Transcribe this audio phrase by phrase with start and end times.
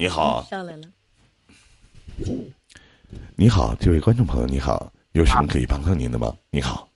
[0.00, 0.88] 你好，上来了。
[3.36, 6.34] 你好，这位观众朋友，你好，有什么可以帮到您的吗？
[6.48, 6.88] 你好，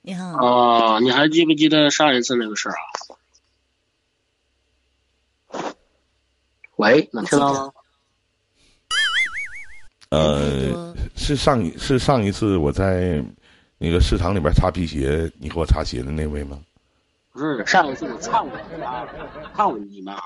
[0.00, 2.74] 你好，啊，你还记不记得上一次那个事儿
[5.52, 5.76] 啊？
[6.76, 7.70] 喂，能听到吗？
[10.08, 13.22] 呃，是上一是上一次我在
[13.76, 16.58] 那个市场里边擦皮鞋，你给我擦鞋的那位吗？
[17.32, 19.06] 不是，上一次我唱过你妈，
[19.54, 20.18] 唱过你妈。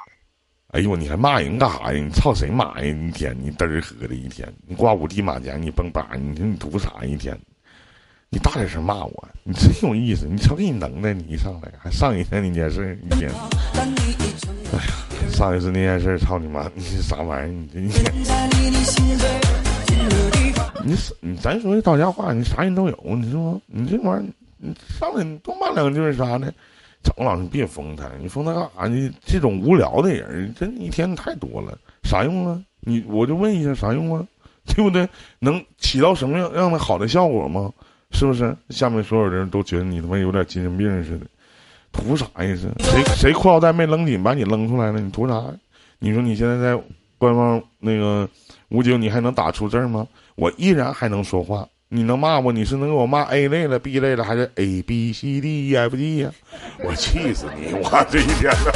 [0.73, 2.02] 哎呦，你还骂人干啥呀？
[2.02, 2.86] 你操谁妈呀？
[2.86, 7.39] 一天你嘚儿喝的一天，你挂五地马甲，你蹦吧，你说你图啥一天？
[8.30, 10.27] 你大点声骂我，你真有意思！
[10.27, 13.30] 你瞅给你能耐，你一上来还上一天那件事一天。
[14.72, 14.94] 哎呀，
[15.30, 16.66] 上一次那件事，操你妈！
[16.75, 17.52] 你是啥玩意儿？
[17.52, 18.11] 你这一天，
[20.82, 26.50] 你你咱说句到家话，你啥人都有，你说你这玩意儿，你上来你多骂两句啥呢？
[27.03, 29.11] 张老师你别封他，你封他干啥呢？
[29.25, 32.62] 这种无聊的人，真一天太多了，啥用啊？
[32.81, 34.27] 你我就问一下，啥用啊？
[34.65, 35.09] 对不对？
[35.41, 37.72] 能起到什么样样的好的效果吗？
[38.12, 38.56] 是不是？
[38.70, 41.27] 下面所有人都觉得你他妈有点精神病似的，
[41.91, 42.56] 图啥呀？
[42.56, 45.00] 是谁谁裤腰带没扔紧，把你扔出来了？
[45.00, 45.42] 你图啥？
[45.98, 46.81] 你说你现在在
[47.19, 48.28] 官方那个
[48.69, 50.06] 武警，你还能打出字吗？
[50.37, 51.66] 我依然还能说话。
[51.94, 52.50] 你能骂我？
[52.50, 56.32] 你是能给我骂 A 类了、B 类了，还是 A B C D E F G 呀？
[56.82, 57.74] 我气死你！
[57.74, 58.72] 我这一天呐。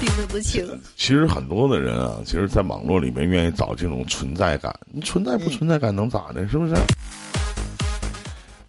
[0.00, 0.66] 记得不清。
[0.96, 4.74] 其实很多的人啊，其实，在网络里面愿意找这种存在感。
[4.90, 6.48] 你存在不存在感能咋的？
[6.48, 6.74] 是不是？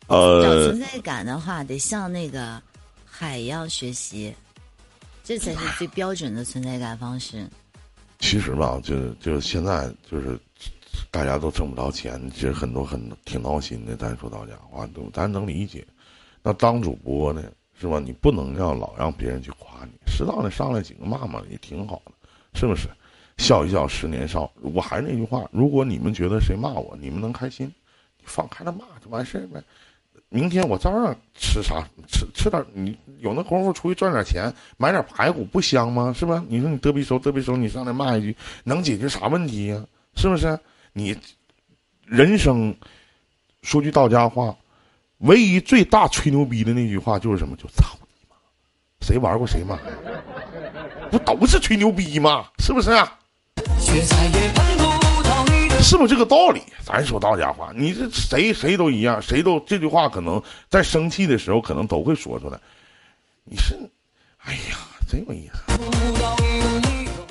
[0.09, 2.61] 呃，找存在感的话，得向那个
[3.03, 4.31] 海一样学习，
[5.23, 7.49] 这才是最标准的存在感方式。
[8.23, 10.39] 其实吧，就就现在就是
[11.11, 13.97] 大家都挣不着钱，其实很多很挺闹心的。
[13.97, 15.85] 咱说到家话，都咱能理解。
[16.41, 17.43] 那当主播呢，
[17.79, 17.99] 是吧？
[17.99, 22.13] 你不能要老让别人去夸你，适当的上来几个骂骂也挺好的，
[22.53, 22.87] 是不是？
[23.37, 24.49] 笑一笑，十年少。
[24.61, 27.67] 我还是那句话，如果你们觉得谁骂我，你们能开心，
[28.17, 29.61] 你放开了骂就完事儿呗。
[30.33, 36.11] 明天我照样吃啥吃吃点，你有那功夫出去赚点钱，买点排骨不香吗？
[36.11, 36.43] 是吧？
[36.49, 39.85] 你说你嘚逼手嘚逼收，你上来骂一句，能解决啥问题呀？
[40.15, 40.59] 是不是？
[40.91, 41.15] 你
[42.07, 42.75] 人生
[43.61, 44.55] 说句到家话，
[45.19, 47.55] 唯一最大吹牛逼的那句话就是什么？
[47.55, 48.35] 就操你妈！
[49.01, 49.77] 谁玩过谁骂？
[51.11, 52.47] 不都是吹牛逼吗？
[52.57, 52.89] 是不是？
[55.83, 56.61] 是不是这个道理？
[56.81, 62.57] 咱说到家话，你这谁谁都一样，谁都这句话可能在生气的时候可能都会说出来。
[63.43, 63.75] 你是，
[64.45, 64.77] 哎呀，
[65.07, 65.59] 真有意思。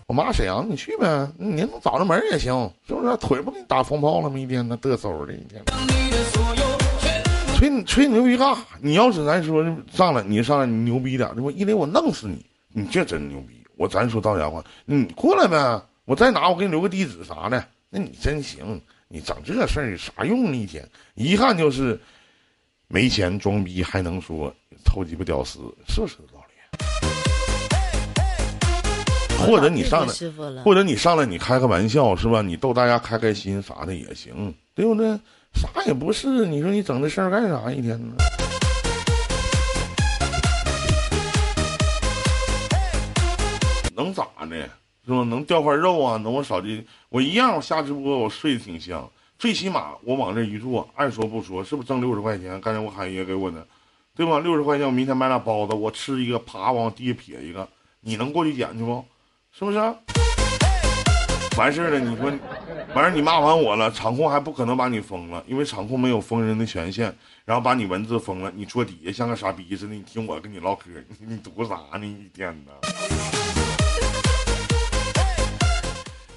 [0.07, 3.17] 我妈沈阳，你去呗，你能找着门也行，是不是？
[3.17, 4.39] 腿不给你打风炮了吗？
[4.39, 5.65] 一天那嘚嗖的一天。
[7.57, 8.61] 吹吹牛逼干啥？
[8.83, 11.51] 你要是咱说上来，你上来你牛逼点，对吧？
[11.57, 13.65] 一雷我弄死你，你这真牛逼。
[13.77, 17.65] 我咱说到家话，你过来呗，我再拿我给你留个地址啥的。
[17.95, 20.57] 那你真行，你整这事儿有啥用呢？
[20.57, 22.01] 一天，遗憾就是
[22.89, 24.51] 没钱装逼，还能说
[24.83, 26.55] 臭鸡巴屌丝，是不是这道理？
[29.47, 30.15] 或者你上来，
[30.63, 32.41] 或者你上来，你开个玩笑是吧？
[32.41, 35.11] 你逗大家开开心啥的也行，对不对？
[35.53, 37.71] 啥也不是，你说你整这事儿干啥？
[37.71, 38.15] 一天呢？
[43.95, 44.57] 能咋的？
[45.05, 45.25] 是吧？
[45.25, 46.17] 能掉块肉啊？
[46.17, 46.87] 能我少进？
[47.13, 49.07] 我一样，我下直播我睡得挺香。
[49.39, 52.59] 最起码我往这一坐，爱说不说，是不是挣六十块钱？
[52.63, 53.67] 刚才我喊爷给我的，
[54.17, 54.39] 对吧？
[54.39, 57.69] 六十块钱，我明天买俩包子，我吃一个，啪往地下撇一个，
[58.01, 59.05] 你能过去捡去不？
[59.53, 59.79] 是不是？
[61.59, 62.33] 完事儿了，你说，
[62.95, 72.07] 完事儿你骂完我了，场控还不可能把你封了，因为场控没有封人的权限，然后把你文字封了，你坐底下像个傻逼似的，你听我跟你唠嗑，你你图啥呢？
[72.07, 72.73] 一天呢？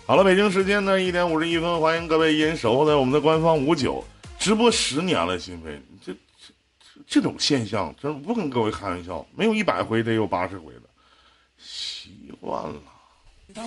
[0.07, 4.05] 好了，北京时间呢一点五十一分，欢迎各位依然守候在我们的官方五九
[4.37, 10.81] 直播十年了，心飞，这这这种现象真不跟各位开玩笑，没有一百回得有八十回了，
[11.57, 12.75] 习惯了。
[13.55, 13.63] 怪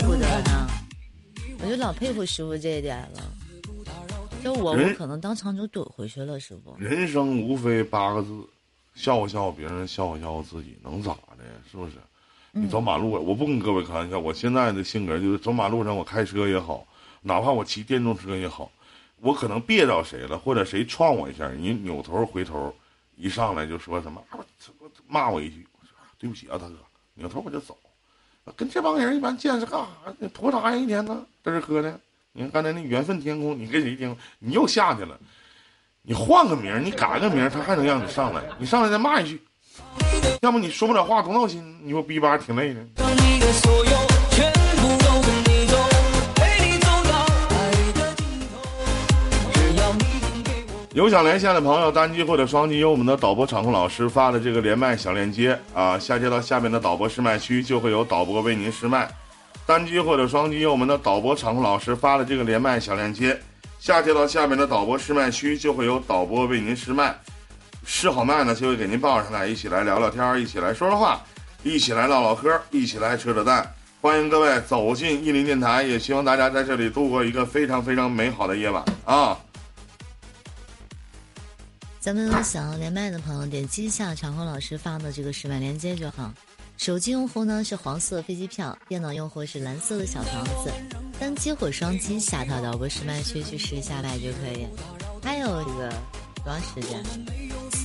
[0.00, 0.66] 不得呢，
[1.62, 3.22] 我就老佩服师傅这一点了。
[4.42, 6.74] 就我，我可能当场就怼回去了，师傅。
[6.78, 8.30] 人生无非八个字，
[8.94, 11.44] 笑话笑话别人，笑话笑话自己，能咋的？
[11.70, 11.92] 是不是？
[12.58, 14.18] 你走马路，我不跟各位开玩笑。
[14.18, 16.86] 我现在的性格就是走马路上，我开车也好，
[17.20, 18.72] 哪怕我骑电动车也好，
[19.20, 22.74] 我可能别着谁了，或者谁撞我一下，你扭头回头，
[23.14, 24.22] 一上来就说什么，
[25.06, 26.76] 骂我一句，我说对不起啊，大哥，
[27.12, 27.76] 扭头我就走。
[28.56, 30.28] 跟这帮人一般见识干啥？
[30.32, 30.76] 图啥呀？
[30.76, 32.00] 一天呢，在这喝的。
[32.32, 34.16] 你看刚才那缘分天空，你跟谁听？
[34.38, 35.18] 你又下去了。
[36.00, 38.42] 你换个名，你改个名，他还能让你上来？
[38.58, 39.42] 你上来再骂一句，
[40.42, 42.80] 要不你说不了话多闹心，你说逼吧挺累的。
[50.92, 59.06] 有想连线的朋友，单击或者双击，有我们的导播场控老师发的这个连麦小链接啊，下接到下面的导播试麦区，就会有导播为您试麦。
[59.66, 63.38] 单击或者双击，有我们的导播场控老师发的这个连麦小链接，
[63.78, 67.14] 下接到下面的导播试麦区，就会有导播为您试麦。
[67.88, 71.24] 试好麦呢，就会给您报上来，一起来聊聊天，一起来说说话，
[71.62, 73.72] 一起来唠唠嗑，一起来扯扯淡。
[74.00, 79.38] 欢迎各位走进意林电台，也希望大家在这里度过一个非常非常美好的夜晚啊！
[82.00, 86.32] 咱们想要连麦的朋友，点击一下长虹老师发的这个试麦链接就好。
[86.76, 90.72] 手机用户呢是黄色飞机票，电脑用户是蓝色的小房子。
[91.18, 94.66] 单击或双击下套导播试麦区去试一下麦就可以。
[95.22, 95.88] 还有这个
[96.44, 97.02] 多长时间？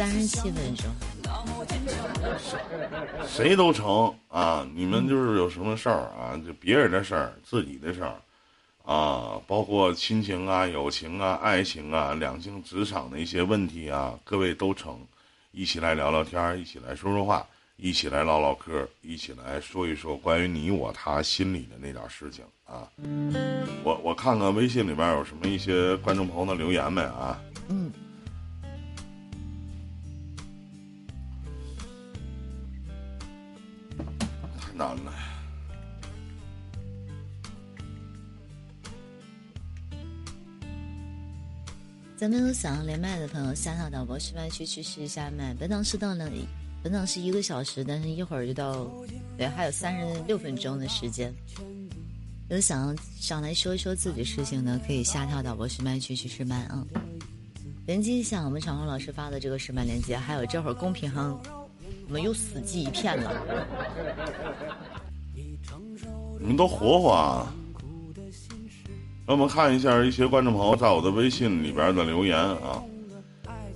[0.01, 0.88] 三十七分钟。
[3.27, 4.68] 谁都成啊！
[4.74, 6.33] 你们就是有什么事儿啊？
[6.44, 8.15] 就别人的事儿，自己的事儿。
[8.83, 15.00] 啊，包括亲情啊、友情啊、爱情啊、两性、职场的一些问题啊，各位都成，
[15.51, 17.45] 一起来聊聊天儿，一起来说说话，
[17.75, 22.89] 一起来唠唠嗑，一起来说一说关于你我他心里的那点事情啊。
[23.83, 27.39] 我我看看微信里边有什么一些观众朋友的留言没啊？
[27.69, 27.92] 嗯。
[34.81, 35.13] 难了。
[42.18, 45.54] 咱们有想要连麦的朋友，下跳导播示范区去试一下麦。
[45.56, 46.30] 本档是到了，
[46.83, 48.88] 本档是一个小时，但是一会儿就到，
[49.38, 51.34] 对，还有三十六分钟的时间。
[52.50, 56.86] 有想要上来说一说自己事情的，可以下跳导播示麦区去试麦啊。
[57.88, 61.42] 连接一下我们长虹老师发的这个试麦链接，还有这会儿公屏上
[62.12, 63.42] 我们又死寂一片了。
[66.38, 67.54] 你们都活活啊！
[69.25, 72.84] 让我们看一下一些观众朋友在我的微信里边的留言啊！
[73.46, 73.72] 哎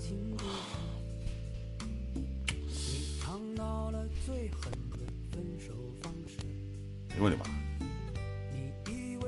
[7.18, 7.46] 呦我的妈！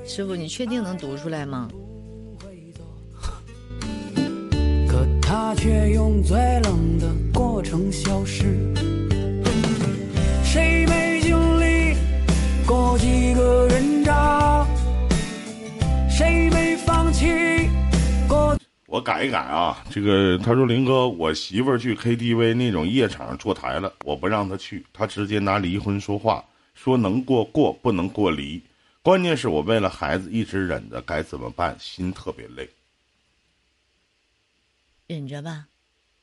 [0.05, 1.69] 师傅，你确定能读出来吗？
[4.85, 8.73] 可他却用最冷的过程消失。
[10.57, 11.95] 谁没经历
[12.65, 14.65] 过几个人渣？
[16.09, 17.69] 谁没放弃
[18.27, 18.57] 过？
[18.87, 26.43] 我改一改啊，这个他说林哥，我媳妇儿去 KTV 那种夜场坐台了，我不让她去，她直接拿离婚说话，
[26.73, 28.59] 说能过过，不能过离。
[29.03, 31.77] 关键是我为了孩子一直忍着，该怎么办？
[31.79, 32.67] 心特别累。
[35.05, 35.67] 忍着吧，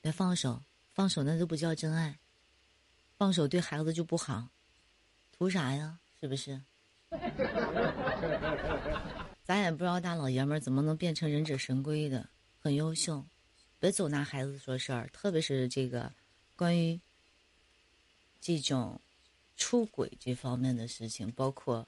[0.00, 0.60] 别放手，
[0.92, 2.16] 放手那都不叫真爱，
[3.16, 4.48] 放手对孩子就不好，
[5.32, 5.98] 图啥呀？
[6.20, 6.60] 是不是？
[9.44, 12.28] 咱也不知道大老爷们怎么能变成忍者神龟的，
[12.58, 13.26] 很优秀，
[13.78, 16.12] 别总拿孩子说事儿，特别是这个
[16.56, 17.00] 关于
[18.40, 19.00] 这种
[19.56, 21.86] 出轨这方面的事情，包括，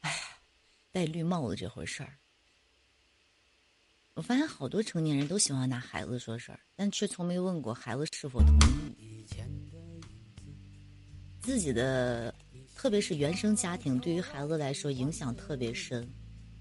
[0.00, 0.38] 哎，
[0.90, 2.18] 戴绿帽子这回事儿。
[4.14, 8.58] 我发现好多成年人都喜欢拿孩子说事儿，但却从没问过孩子是否同
[8.98, 9.01] 意。
[11.42, 12.34] 自己的。
[12.74, 16.08] 特别是原生家庭对于孩子来说影响特别深。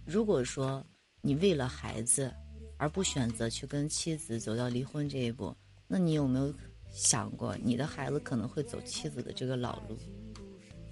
[0.06, 0.86] 如果说
[1.22, 2.32] 你为了孩子
[2.78, 5.56] 而不选择去跟妻子走到离婚这一步，
[5.88, 6.54] 那你有没有
[6.92, 9.98] 想过你的孩子可能会走妻子的这个老路？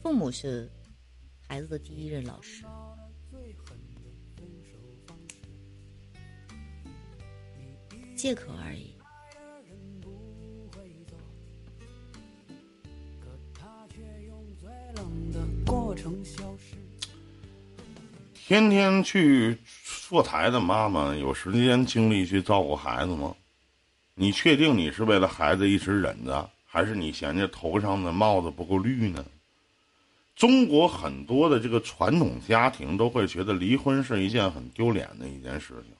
[0.01, 0.67] 父母是
[1.47, 2.65] 孩子的第一任老师，
[8.15, 8.98] 借口而已。
[18.47, 19.55] 天天去
[20.07, 23.35] 坐台的妈妈有时间精力去照顾孩子吗？
[24.15, 29.23] 你确定你是为了孩子一直忍着，还是你嫌着头上的帽子不够绿呢？
[30.35, 35.93] 中国很多的这个传统家庭都会觉得离婚是一件很丢脸的一件事情，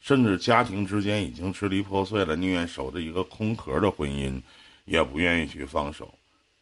[0.00, 4.38] 甚至家庭之间已经支离破碎了，宁愿守着一个空壳的婚姻，
[4.84, 6.12] 也不愿意去放手。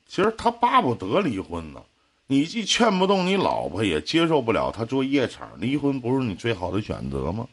[0.06, 1.82] 其实他巴不得离婚呢。
[2.26, 7.46] 你既劝不动你老婆，也接受不了他做夜场，离婚不是你最好的选择吗？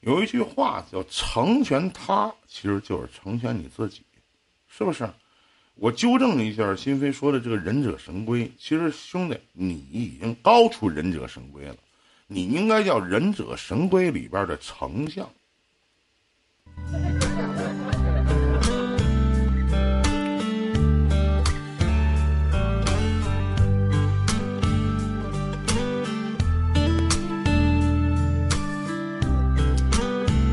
[0.00, 4.00] 有一句话叫“成全他”，其实就是成全你自己，
[4.66, 5.06] 是不是？
[5.74, 11.76] 我纠正一下，心飞说的这个忍者神龟，其实兄弟，你已经高出忍者神龟了，
[12.26, 15.28] 你应该叫忍者神龟里边的丞相。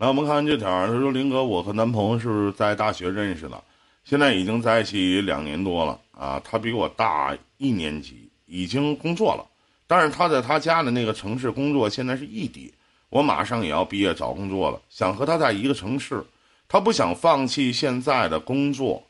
[0.07, 3.61] 我们看这条，他说：“林哥，我和男朋友是在大学认识的，
[4.05, 6.41] 现在已经在一起两年多了啊。
[6.45, 9.45] 他比我大一年级，已经工作了，
[9.85, 12.73] 但是他在他家的那个城市工作，现在是异地。
[13.09, 16.23] 我马上也要毕业找工作了，想和他在一个城市，
[16.69, 19.03] 他不想放弃现在的工作，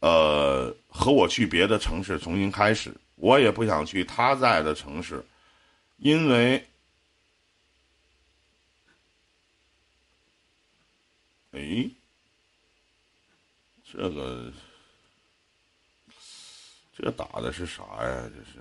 [0.00, 2.92] 呃，和我去别的城市重新开始。
[3.14, 5.24] 我也不想去他在的城市，
[5.98, 6.60] 因为。”
[11.56, 11.90] 哎，
[13.90, 14.52] 这个
[16.94, 18.30] 这打的是啥呀？
[18.30, 18.60] 这是，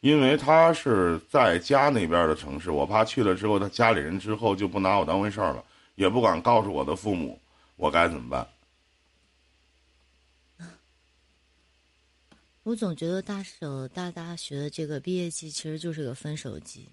[0.00, 5.62] 因为他是在家那边的城市，我怕去了之后，他家里人之后就不拿我当回事儿了，
[5.96, 7.38] 也不敢告诉我的父母，
[7.76, 8.48] 我该怎么办？
[12.62, 16.88] 我总觉得大手大大学的这个毕业季其实就是个分手季。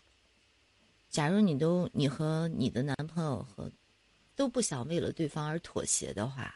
[1.10, 3.72] 假如你都你和你的男朋友和。
[4.36, 6.54] 都不想为了对方而妥协的话，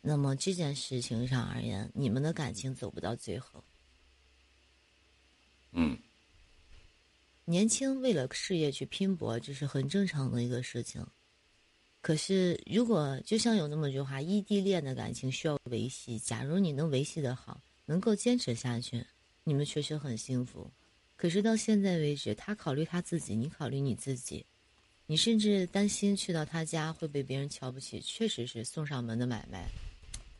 [0.00, 3.62] 那么这件事情上而言，你们的感情走不到最后。
[5.72, 5.98] 嗯，
[7.44, 11.06] 年轻为了事业去拼搏，这是很正常的一个事情。
[12.00, 16.18] 可是，如果就像有那么句话，异地恋的感情需要维系。
[16.18, 19.04] 假如你能维系的好，能够坚持下去，
[19.42, 20.70] 你们确实很幸福。
[21.16, 24.46] 可是到现在为止，他考虑他自己，你考虑你自己。
[25.08, 29.68] 你甚至担心去到他家会被别人瞧不起，确实是送上门的买卖，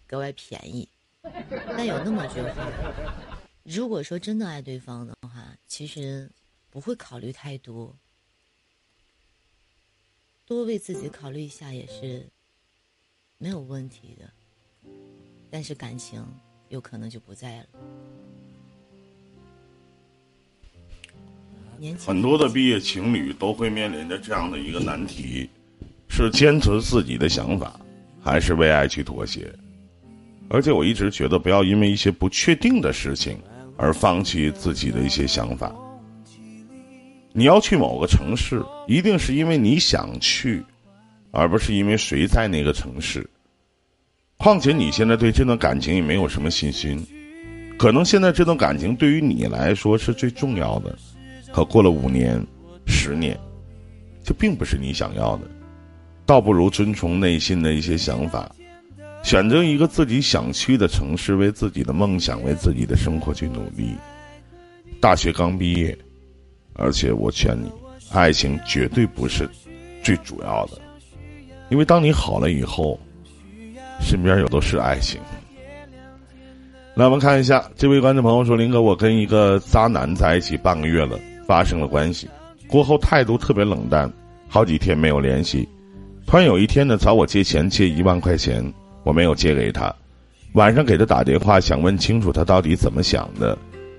[0.07, 0.89] 格外便宜。
[1.23, 3.15] 但有那么句话，
[3.63, 6.31] 如果说真的爱对方的话，其实
[6.71, 7.97] 不会考虑太多，
[10.45, 12.29] 多为自己考虑一下也是
[13.39, 14.31] 没有问题的。
[15.51, 16.25] 但是感情
[16.69, 17.67] 有可能就不在了。
[21.99, 25.49] 很多的毕业情侣都会面临着这样的一个难题：
[26.09, 27.79] 是坚持自己的想法，
[28.23, 29.53] 还是为爱去妥协？
[30.49, 33.37] 而且我一直觉得，不要因为一些不确定的事情
[33.77, 35.75] 而放弃自己的一些想法。
[37.33, 40.65] 你要去某个城市，一定是因为你想去，
[41.33, 43.29] 而不是因为谁在那个城市。
[44.39, 47.05] 况且你现在对这段感情也没有什么信心，
[47.77, 50.97] 可能现在这段感情对于你来说是最重要的。
[51.57, 52.47] 可过了五年、
[52.87, 53.35] 十年，
[54.23, 55.49] 这并不是你想要的，
[56.27, 58.55] 倒不如遵从内心的一些想法，
[59.23, 63.95] 选择一个自己想去的城市，为自己的梦想、为自己的生活去努力。
[65.01, 65.97] 大学刚毕业，
[66.75, 67.73] 而且我劝你，
[68.13, 69.49] 爱情绝对不是
[70.03, 70.79] 最主要的，
[71.71, 73.01] 因为当你好了以后，
[74.03, 75.19] 身边有都是爱情。
[76.97, 82.29] 来，我们看一下这位观众朋友说：“林哥，我跟一个渣男在一起半个月了。”发生了关系，
[82.67, 84.13] 过后态度特别冷淡，
[84.49, 85.69] 好几天没有联系。
[86.27, 88.73] 突然有一天呢，找我借钱，借一万块钱，
[89.05, 89.95] 我没有借给他。
[90.55, 93.57] 晚上给他打电话，想问清楚他到底怎么想的。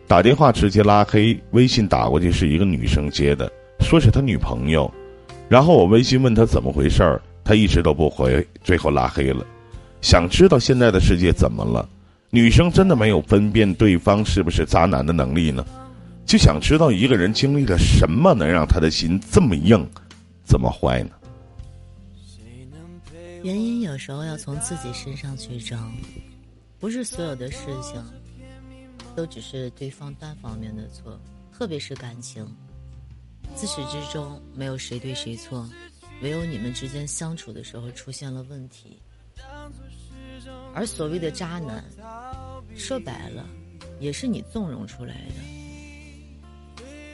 [0.07, 4.91] 打电话直接拉黑，微信打过去是一个女生接的，说是他女朋友。
[5.47, 9.45] 然后我微信问他怎么回事儿，他一直都不回，最后拉黑了。
[10.01, 11.87] 想知道现在的世界怎么了？
[12.29, 15.65] 女生真的没有分辨对方是不是渣男的能力呢？
[16.27, 19.89] 就想知道一个人经历了什么，能让他的心这么硬，
[20.45, 21.11] 这么坏呢？
[23.43, 25.89] 原因有时候要从自己身上去找，
[26.79, 28.03] 不是所有的事情
[29.15, 31.17] 都只是对方单方面的错，
[31.57, 32.45] 特别是感情，
[33.55, 35.65] 自始至终没有谁对谁错，
[36.21, 38.99] 唯有你们之间相处的时候出现了问题。
[40.73, 41.85] 而所谓的渣男，
[42.75, 43.45] 说白了，
[44.01, 45.66] 也是你纵容出来的。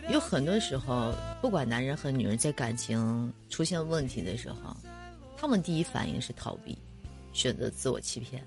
[0.10, 4.75] 有很多时候，不管男人和女人在感情出现问题的时候，
[5.38, 6.77] 他们第一反应是逃避，
[7.31, 8.45] 选择自我欺骗，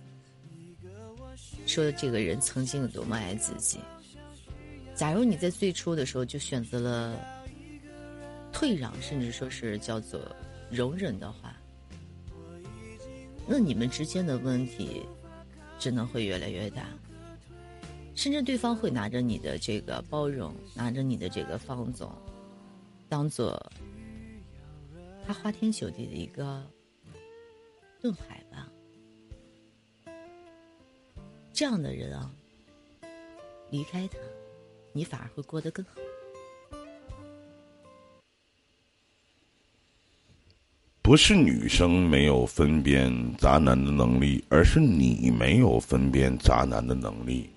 [1.66, 3.78] 说这个人曾经有多么爱自己。
[4.94, 7.18] 假如你在最初的时候就选择了
[8.52, 10.20] 退让，甚至说是叫做
[10.70, 11.56] 容忍的话，
[13.46, 15.02] 那你们之间的问题
[15.78, 16.86] 只能会越来越大。
[18.16, 22.10] 甚至对方会拿着你的这个包容，拿着你的这个放纵，
[23.10, 23.70] 当做
[25.24, 26.66] 他花天酒地的一个
[28.00, 28.72] 盾牌吧。
[31.52, 32.30] 这样的人啊，
[33.70, 34.16] 离开他，
[34.92, 35.92] 你反而会过得更好。
[41.02, 47.50] 不是女生没有分辨渣男的能力，而是你没有分辨渣男的能力。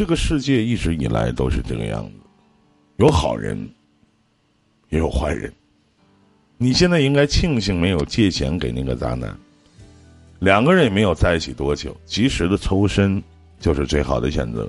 [0.00, 2.12] 这个世界一直以来都是这个样子，
[2.96, 3.68] 有好人，
[4.88, 5.52] 也有坏人。
[6.56, 9.36] 你现在应该庆幸没有借钱给那个渣男。
[10.38, 13.22] 两个人也没有在一起多久，及时的抽身
[13.58, 14.66] 就是最好的选择。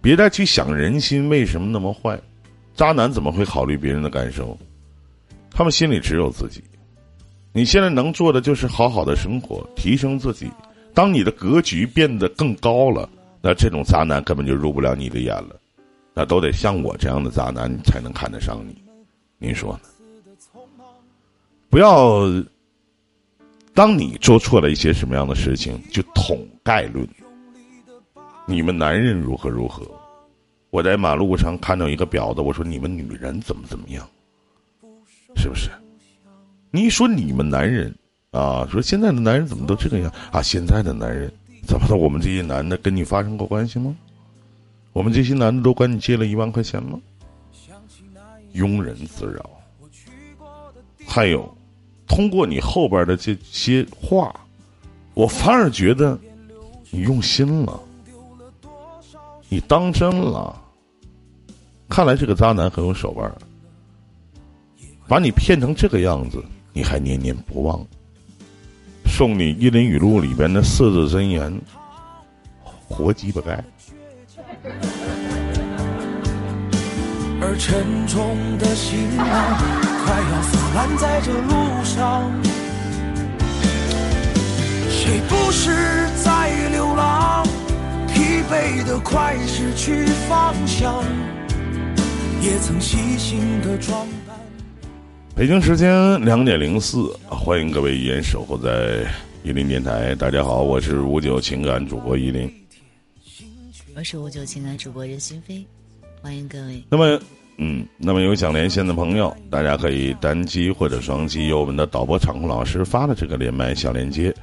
[0.00, 2.18] 别再去想人心为什么那么坏，
[2.74, 4.58] 渣男怎么会考虑别人的感受？
[5.50, 6.64] 他们心里只有自己。
[7.52, 10.50] 你现在能做的就是好好的生活，提升自己。
[10.94, 13.06] 当你的格局变得更高了，
[13.40, 15.60] 那这种渣男根本就入不了你的眼了。
[16.14, 18.82] 那都得像我这样的渣男才能看得上你，
[19.38, 19.80] 您说呢？
[21.70, 22.22] 不要，
[23.74, 27.06] 当你做错了一些什么样的事情，就统概论。
[28.46, 29.86] 你们男人如何如何？
[30.70, 34.08] 我在马路上看到一个婊子，我说你们女人怎么怎么样？
[35.36, 35.70] 是不是？
[36.70, 37.94] 你说你们男人
[38.32, 40.42] 啊，说现在的男人怎么都这个样啊？
[40.42, 41.32] 现在的男人
[41.68, 41.94] 怎么的？
[41.94, 43.94] 我们这些男的跟你发生过关系吗？
[44.94, 46.98] 我们这些男的都管你借了一万块钱吗？
[48.54, 49.50] 庸人自扰。
[51.06, 51.54] 还有，
[52.06, 54.34] 通过你后边的这些话，
[55.12, 56.18] 我反而觉得
[56.90, 57.78] 你用心了，
[59.50, 60.58] 你当真了。
[61.86, 63.30] 看来这个渣男很有手腕，
[65.06, 67.86] 把你骗成这个样子，你还念念不忘。
[69.18, 71.52] 送你《一林语录》里边的四字真言：
[72.88, 73.52] 活鸡巴该。
[77.40, 79.26] 而沉重的行囊
[80.04, 81.50] 快要腐烂在这路
[81.82, 82.30] 上，
[84.88, 87.44] 谁不是在流浪？
[88.06, 91.02] 疲惫的快失去方向，
[92.40, 94.27] 也曾细心的装扮。
[95.38, 99.06] 北京时间两点零四，欢迎各位依然守候在
[99.44, 100.12] 伊林电台。
[100.16, 102.52] 大家好，我是五九情感主播依林。
[103.94, 105.64] 我是五九情感主播任心飞，
[106.20, 106.82] 欢迎各位。
[106.90, 107.20] 那么，
[107.58, 114.34] 嗯，那么有想连线的朋友，大家可以单击或者双击由我们的导播场控老师发的这个连麦小链接，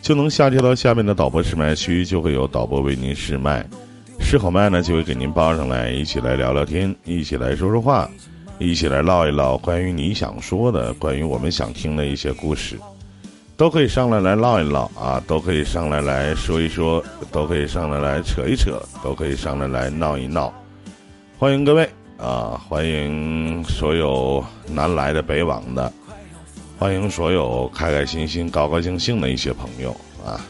[0.00, 3.68] 就能下接到下面的导播试麦区，就会有导播为您试麦，
[4.20, 8.08] 试好麦呢，就会给您报上来，一起来聊聊天，一起来说说话，
[8.58, 12.78] 一起来唠一唠关于你想说的、关于我们想听的一些故事。
[13.56, 20.52] 都可以上来来唠一唠啊，都可以上来来说一说，都可以上来来扯一扯，都可以上来来闹一闹。
[21.38, 21.88] 欢迎各位
[22.18, 25.90] 啊，欢迎所有南来的北往的，
[26.78, 29.90] 欢迎所有开开心心、高高兴兴的一些朋友
[30.22, 30.40] 啊。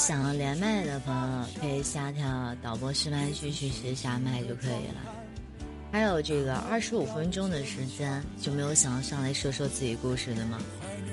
[0.00, 5.14] 想要连麦的朋友，可以下跳导播示麦区去试下麦就可以了。
[5.92, 10.58] 还有这个二十五分钟的时间，就没有想要上来说说自己故事的吗？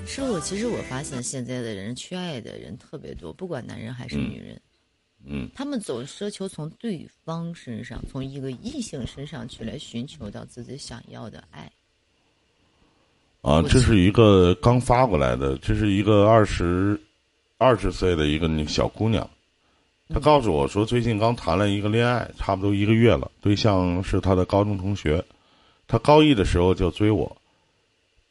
[0.06, 4.62] 是我其实我发现现在的人缺爱的人特别多，不管男人还是女人，
[5.26, 11.69] 嗯，他们总奢求从对方身上，从一个异性身上去来寻求到自己想要的爱。
[13.41, 17.00] 啊，这是一个刚发过来的，这是一个二十
[17.58, 19.28] 二十岁的一个小姑娘。
[20.10, 23.30] 她告诉我说，最近刚谈了一个恋爱，差不多一个月了。
[23.41, 25.24] 对象是她的高中同学，
[25.88, 27.36] 她高一的时候就追我。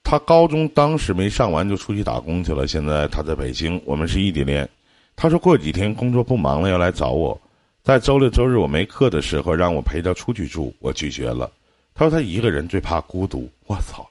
[0.08, 4.68] 他高中当时没上完就出去打工去了，现在他在北京，我们是异地恋。
[5.16, 7.36] 他说过几天工作不忙了要来找我，
[7.82, 11.50] 在周六周日我没课的时候让我陪他出去住，我拒绝了。
[11.92, 14.08] 他说他一个人最怕孤独，我操！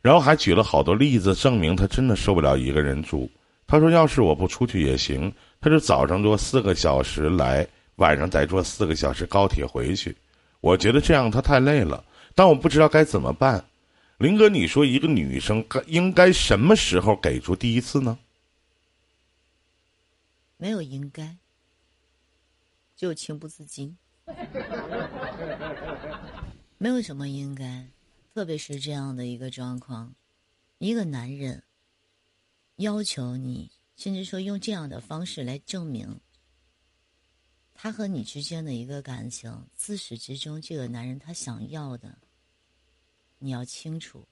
[0.00, 3.28] 然后还举了好多例子证明他真的受不了一个人住。
[3.66, 5.32] 他说要是我不出去也行。
[5.60, 10.14] 他就早上坐四个小时来，晚上再坐四个小时高铁回去。
[10.60, 13.64] 我觉得这样他太累了，但我不知道该怎么办。
[14.18, 18.18] 林哥，你说一个女生该应该什么时候给出第一次呢？
[20.56, 21.36] 没有应该，
[22.94, 23.96] 就情不自禁。
[26.78, 27.86] 没有什么应该，
[28.34, 30.14] 特别是这样的一个状况，
[30.78, 31.62] 一个男人
[32.76, 33.70] 要求你。
[33.96, 36.20] 甚至说用这样的方式来证明
[37.74, 42.18] 他和你之间的一个感情，自始至终，这个男人他想要的，
[43.38, 44.26] 你要清楚，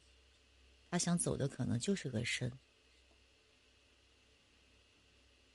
[0.90, 2.52] 他想走的可能就是个身。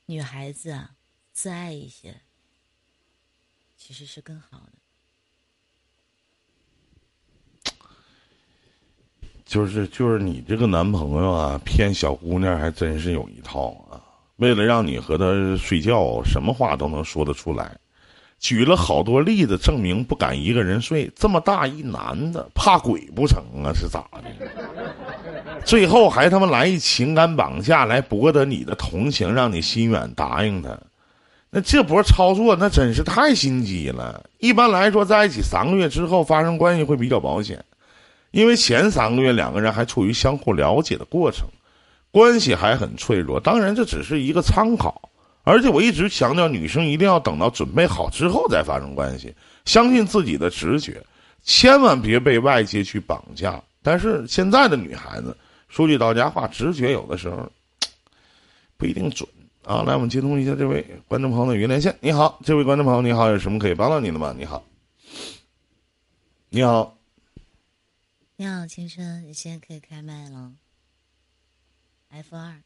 [0.06, 0.96] 女孩子啊，
[1.34, 2.22] 自爱一些，
[3.76, 4.77] 其实是更好的。
[9.48, 13.96] 就是就是你这个男朋友啊，骗小姑娘还真是有一套啊！
[14.36, 15.24] 为了让你和他
[15.56, 17.74] 睡觉，什么话都能说得出来，
[18.38, 21.10] 举了好多例子证明不敢一个人睡。
[21.16, 23.72] 这么大一男的，怕鬼不成啊？
[23.74, 24.22] 是咋的？
[25.64, 30.78] 最后还他妈来一情感绑架，来博得你的同情，让你心软答应他。
[31.48, 34.22] 那这波操作那真是太心机了。
[34.40, 37.64] 一般来说，在一起三个月之后发生关系会比较保险，
[38.38, 41.48] 因为前三个月两个人还处于相互了解的过程，
[42.12, 43.40] 关系还很脆弱。
[43.40, 45.10] 当然，这只是一个参考。
[45.42, 51.04] 而且我一直强调，女生一定要等到准备好之后再发生关系，相信自己的直觉，
[51.42, 53.60] 千万别被外界去绑架。
[53.82, 55.36] 但是现在的女孩子，
[55.68, 57.50] 说句到家话，直觉有的时候
[58.76, 59.28] 不一定准。
[59.64, 61.92] 啊，来，我们接通一下这位观众朋友的云连线。
[61.98, 64.32] 你好，这位观众朋友，你好，有什么可以帮到您的吗？
[64.38, 64.62] 你好，
[66.50, 66.97] 你好，
[68.40, 70.54] 你好，青春，你现在可以开麦了。
[72.10, 72.62] F 二。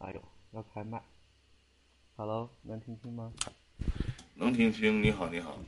[0.00, 1.02] 哎呦，要开麦。
[2.14, 3.32] Hello，能听清吗？
[4.34, 5.02] 能听清。
[5.02, 5.58] 你好，你好。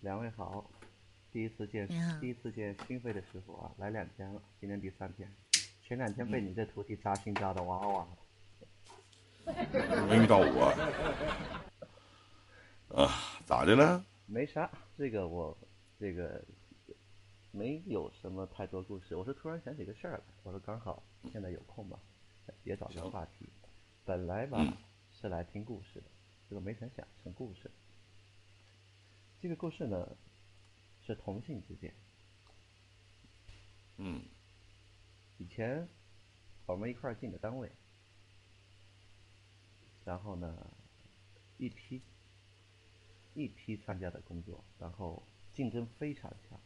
[0.00, 0.70] 两位好，
[1.32, 1.88] 第一次见，
[2.20, 5.34] 第一次见心肺的师傅啊，来两天了，今天第三天。
[5.82, 8.06] 前两天被你这徒弟扎心扎的哇哇，
[9.46, 10.74] 没遇到我
[12.94, 13.08] 啊？
[13.46, 14.04] 咋的了？
[14.26, 15.56] 没啥，这个我
[16.00, 16.42] 这个
[17.52, 19.14] 没有什么太多故事。
[19.14, 22.00] 我是突然想起个事儿来，我说刚好现在有空嘛，
[22.64, 23.46] 也找个话题。
[24.06, 24.78] 本来吧
[25.12, 26.06] 是来听故事的，
[26.48, 27.70] 结果没成想成故事。
[29.42, 30.16] 这个故事呢
[31.02, 31.92] 是同性之间，
[33.98, 34.22] 嗯。
[35.36, 35.86] 以前
[36.64, 37.70] 我们一块儿进的单位，
[40.04, 40.66] 然后呢，
[41.58, 42.00] 一批
[43.34, 45.22] 一批参加的工作，然后
[45.54, 46.58] 竞争非常强，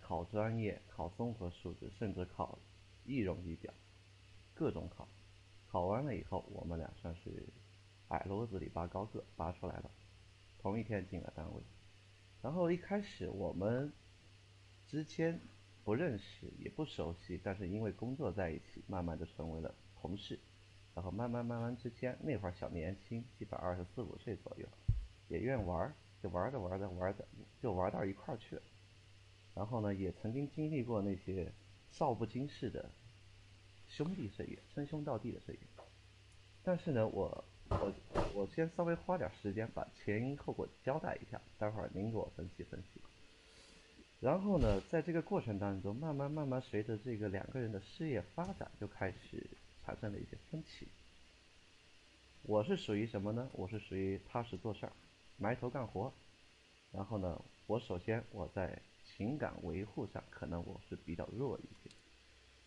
[0.00, 2.58] 考专业、考综合素质，甚至考
[3.04, 3.72] 仪容仪表，
[4.54, 5.08] 各种考，
[5.70, 7.46] 考完了以后，我们俩算是
[8.08, 9.90] 矮篓子里拔高个，拔出来了，
[10.58, 11.62] 同一天进了单位，
[12.42, 13.92] 然后一开始我们
[14.86, 15.40] 之间。
[15.84, 20.40] 不认识也不熟悉，但是因为工作在一起，慢慢的成为了同事，
[20.94, 24.66] 然后慢慢慢慢之间，那会儿小年轻，基本二十四五岁左右，
[25.28, 27.22] 也愿玩，就玩着玩着玩着
[27.60, 28.62] 就玩到一块儿去了，
[29.54, 31.52] 然后呢，也曾经经历过那些
[31.92, 32.88] 少不经事的
[33.90, 35.60] 兄弟岁月，称兄道弟的岁月，
[36.62, 37.92] 但是呢，我我
[38.32, 43.02] 我先稍微花点时间把前因后果交代一下，待会儿您给我分析分析。
[44.20, 49.46] 然后呢，在这个过程当中，慢慢慢慢随着这个两个人的事业发展，就开始
[49.84, 50.88] 产生了一些分歧。
[52.44, 53.50] 我是属于什么呢？
[53.52, 54.92] 我是属于踏实做事儿，
[55.36, 56.12] 埋头干活。
[56.92, 61.94] 然后呢，我首先我在情感维护上可能我是比较弱一些，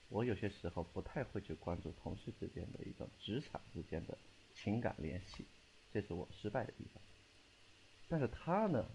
[0.09, 4.17] 我有些时候不太会去关注同事之间的一种职场之间的
[4.55, 5.45] 情感联系，
[5.93, 7.01] 这是我失败的地方。
[8.07, 8.85] 但是他呢？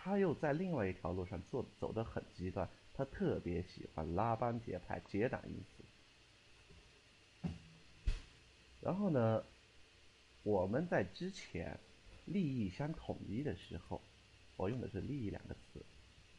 [0.00, 5.60] 他又在另外一条路上做走得很极端，他特别喜欢拉帮结派、结党营
[7.42, 7.48] 私。
[8.80, 9.44] 然后呢，
[10.44, 11.80] 我们在之前
[12.32, 14.00] 利益相统一的时候，
[14.56, 15.84] 我用的是“利益”两个词，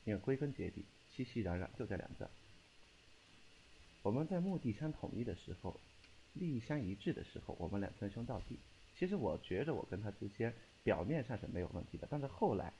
[0.05, 2.29] 因为归根结底，熙熙攘攘就这两个。
[4.01, 5.79] 我们在目的相统一的时候，
[6.33, 8.57] 利益相一致的时候，我们俩称兄道弟。
[8.97, 12.73] 其实我觉得我跟他之间表面上是没有问题的，但是后来。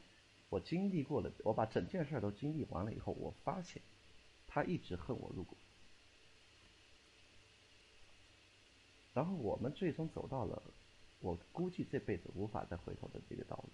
[0.52, 3.84] 我经历过了，我把整件事都经历完了以后，我发现，
[4.48, 5.56] 他一直恨我入骨。
[9.14, 10.64] 然后我们最终走到了，
[11.22, 13.70] 我估计这辈子无法再回头的这个道路。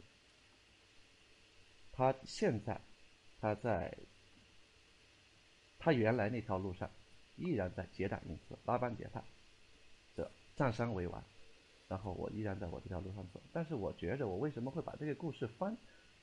[1.92, 2.80] 他现在，
[3.40, 3.96] 他在，
[5.80, 6.90] 他原来那条路上，
[7.38, 9.24] 依然在结党营私、拉帮结派，
[10.16, 11.24] 这占山为王。
[11.88, 15.78] 然后我依然在我这条路上走，但是我觉着我为什么会把这个故事翻？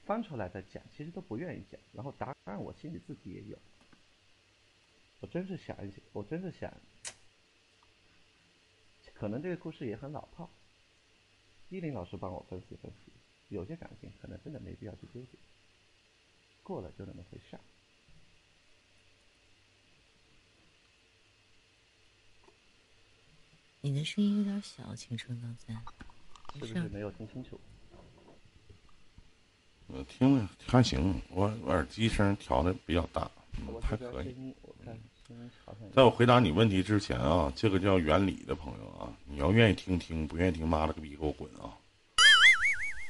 [0.04, 1.80] 翻出来再讲，其实都不愿意讲。
[1.92, 3.56] 然后答案我心里自己也有。
[5.20, 6.74] 我真是想一想，我真是想，
[9.14, 10.50] 可能这个故事也很老套。
[11.72, 13.10] 依林老师帮我分析分析，
[13.48, 15.38] 有些感情可能真的没必要去纠结，
[16.62, 17.58] 过了就那么回事。
[23.80, 25.72] 你的声音有点小，青春刚才
[26.52, 27.58] 是不是没有听清楚？
[29.86, 34.54] 我听着还行，我耳机声调的比较大，嗯，还可以。
[35.94, 41.72] 在我回答你问题之前啊，这个叫原理的朋友啊，你要愿意听听，不愿意听，妈了个逼，给我滚啊！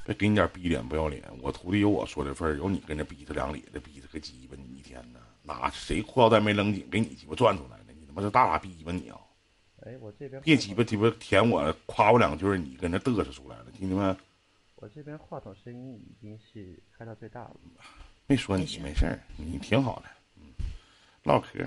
[0.05, 5.21] 别给你点逼脸不要脸，我徒弟有我说的份儿，有你跟着逼他两里的，逼他个鸡巴，你一天呢？
[5.43, 7.93] 哪谁裤腰带没扔紧，给你鸡巴转出来的？
[7.93, 9.19] 你他妈是大傻逼吧你啊！
[9.85, 14.17] 哎，我这边别鸡巴鸡巴舔我，夸我两句，你跟那嘚瑟出来了，听见没？
[14.77, 17.57] 我这边话筒声音已经是开到最大了，
[18.27, 20.05] 没说你没事儿，你挺好的，
[20.37, 20.43] 嗯，
[21.23, 21.65] 唠嗑，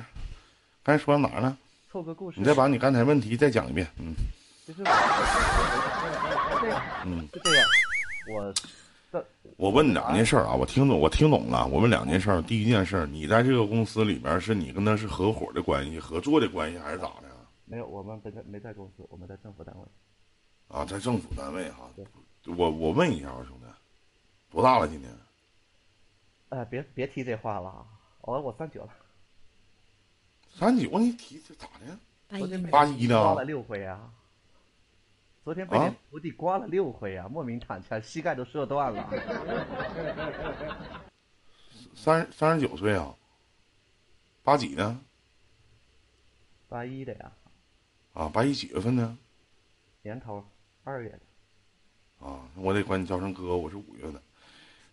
[0.86, 1.58] 刚才说到哪儿了？
[1.92, 2.40] 凑个故事。
[2.40, 4.14] 你再把你刚才问题再讲一遍，嗯。
[4.64, 4.86] 其实我
[6.54, 7.68] 是这样，嗯，是这样，
[8.30, 8.54] 我
[9.12, 9.26] 的
[9.58, 11.66] 我问两件事儿啊，我听懂，我听懂了。
[11.66, 17.24] 我问两件事儿，第一件事儿，你在这个公司里边，是你跟他是合伙的关系、合作的关系，还是咋的？
[17.66, 19.88] 没有，我们不在没在公司，我们在政府单位。
[20.68, 22.06] 啊，在政府单位哈对。
[22.56, 23.66] 我我问一下啊，兄弟，
[24.52, 25.12] 多大了今年？
[26.50, 27.86] 哎、别别提这话了啊，
[28.22, 28.90] 我我三九了，
[30.58, 31.98] 三九，你提这咋的？
[32.30, 34.10] 八一呢昨天被八一的啊刮了六回啊！
[35.44, 39.10] 昨天被你徒弟刮了六回啊，莫名躺下，膝盖都折断了。
[41.94, 43.14] 三三十九岁啊？
[44.44, 45.02] 八几呢？
[46.70, 47.32] 八一的呀，
[48.14, 49.18] 啊，八一几月份呢？
[50.04, 50.42] 年头
[50.86, 51.20] 二月的。
[52.26, 54.22] 啊，我得管你叫声哥，我是五月的。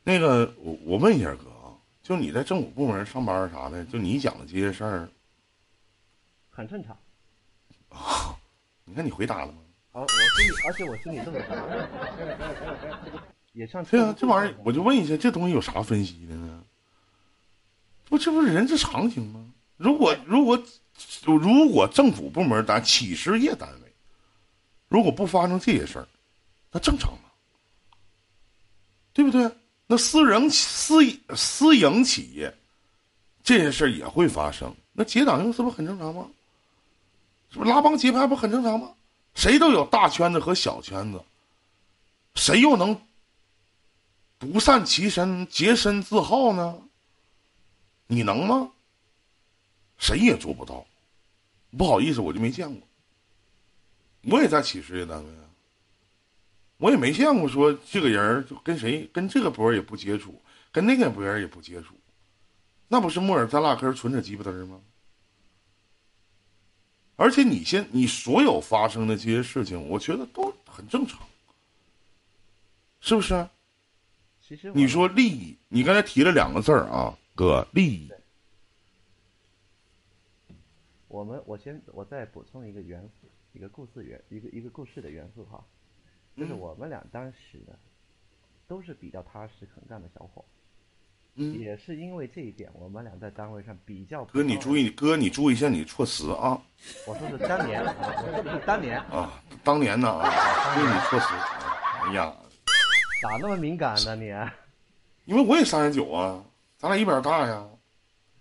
[0.03, 5.09] 那个，我我问一下哥啊，就你在政府部门上班啥的，就你讲的这些事儿，
[6.53, 6.97] 很正常。
[8.85, 9.59] 你看你回答了吗？
[9.93, 11.51] 啊我心里，而且我心里这么想，
[13.53, 16.65] 也像对啊，这玩意儿我就问一下，这东西有啥分析的呢？
[18.07, 19.53] 不，这不是人之常情吗？
[19.77, 20.63] 如果如果
[21.25, 23.93] 如果政府部门单企事业单位，
[24.89, 26.09] 如果不发生这些事儿，
[26.71, 27.31] 那正常吗？
[29.13, 29.51] 对不对？
[29.87, 31.05] 那私人私
[31.37, 32.55] 私营企业
[33.43, 36.27] 这些事儿也会发生，那结党营私不很正常吗？
[37.53, 38.95] 是不拉帮结派不很正常吗？
[39.35, 41.23] 谁都有大圈子和小圈子，
[42.35, 42.99] 谁又能
[44.39, 46.79] 独善其身、洁身自好呢？
[48.07, 48.71] 你能吗？
[49.99, 50.87] 谁也做不到。
[51.77, 52.81] 不好意思，我就没见过。
[54.23, 55.45] 我也在企事业单位啊，
[56.79, 61.95] 我也没见过说这个人就跟谁跟这个博也不接触，跟那个博也不接触，
[62.89, 64.81] 那不是木耳咱俩根儿纯扯鸡巴嘚儿吗？
[67.23, 71.21] 而且你现你所有发生的这些事情，我觉得都很正常，
[72.99, 73.49] 是不是？
[74.41, 78.11] 其实你说利益，你刚才提了两个字儿啊，哥，利益。
[81.07, 85.65] 我们我先我再补充一个元素，一个故事元一个一个故事的元素哈，
[86.37, 87.79] 就是嗯我们俩当时呢
[88.67, 90.62] 都是比较踏实肯干的小伙，嗯，
[91.35, 96.61] 也是因为这一点，我们俩在单位上比较哥，你注，意，哥，你注意一下你措辞啊
[97.07, 99.43] 我说是当年，啊我说的是当年，啊！
[99.65, 100.31] 当年呢啊，
[100.75, 101.27] 注意你措辞。
[102.05, 102.35] 哎呀，
[103.23, 104.27] 咋那么敏感呢你？
[105.25, 106.43] 因为我也三十九啊，
[106.77, 107.65] 咱俩一边大呀。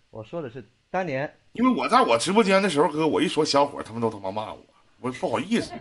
[0.10, 4.60] 我说的是当年，因为我在我直播间的时候，哥，我一说小伙，他们都他妈骂我，
[5.00, 5.72] 我不好意思。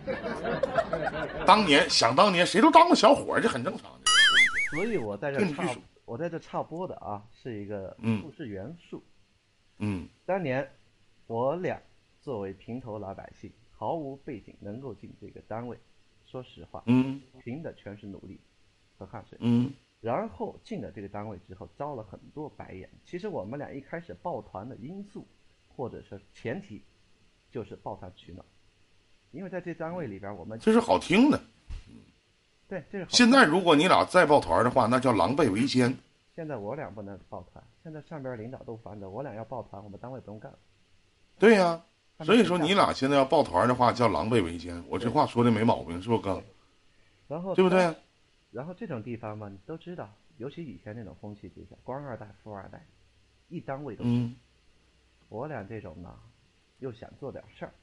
[1.45, 4.11] 当年想当年，谁都当过小伙，这很正常的。
[4.69, 9.03] 所以我在这插跟你说，我在这插播的啊，是一个嗯故事元素。
[9.77, 10.69] 嗯当年
[11.27, 11.81] 我俩
[12.21, 15.77] 作为平头老百姓，毫无背景，能够进这个单位，
[16.25, 18.39] 说实话，嗯凭的全是努力
[18.97, 19.37] 和汗水。
[19.41, 22.89] 嗯然后进了这个单位之后，遭了很多白眼。
[23.05, 25.27] 其实我们俩一开始抱团的因素，
[25.67, 26.83] 或者是前提，
[27.51, 28.43] 就是抱团取暖。
[29.31, 31.39] 因为在这单位里边，我们这是好听的。
[32.71, 35.93] 对这是现在如果你俩再抱团的话，那叫狼狈为奸。
[36.33, 40.57] 现在我俩不能抱团，现在上边领导都烦着，我俩要抱团，我们单位不用干了。
[41.37, 41.83] 对呀、
[42.21, 44.81] 所以说你俩现在要抱团的话，叫狼狈为奸。
[44.87, 46.41] 我这话说的没毛病，是不是哥？
[47.27, 47.93] 然后对不对？
[48.51, 52.81] 然后这种地方嘛，你都知道，尤其以前那种风气之下，官二代、富二代，
[53.49, 54.09] 一单位都是。
[54.09, 54.33] 嗯
[55.27, 56.17] 我俩这种呢，
[56.79, 57.73] 又想做点事儿，